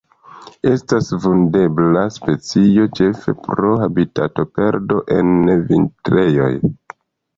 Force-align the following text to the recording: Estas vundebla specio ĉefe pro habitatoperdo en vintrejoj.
Estas 0.69 1.09
vundebla 1.25 2.01
specio 2.15 2.85
ĉefe 3.01 3.35
pro 3.49 3.75
habitatoperdo 3.83 4.99
en 5.21 5.35
vintrejoj. 5.71 6.51